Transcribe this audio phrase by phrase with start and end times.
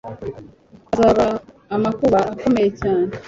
[0.89, 1.25] hazaba
[1.75, 3.11] amakuba akomeye cyane